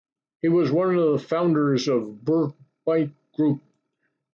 [0.41, 2.25] He was one of the founders of the
[2.87, 3.61] Bourbaki group.